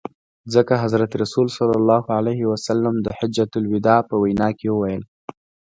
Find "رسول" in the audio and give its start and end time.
1.21-1.47